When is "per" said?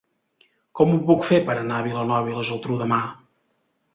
1.49-1.57